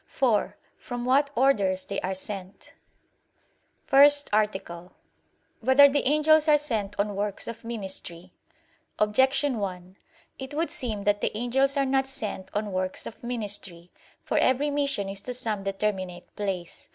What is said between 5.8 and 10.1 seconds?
the Angels Are Sent on Works of Ministry? Objection 1: